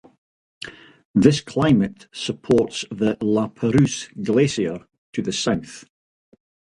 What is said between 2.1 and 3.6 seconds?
supports the La